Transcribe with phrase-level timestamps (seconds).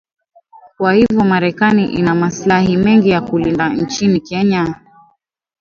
[0.77, 4.81] kwa hivyo Marekani ina maslahi mengi ya kulinda nchini Kenya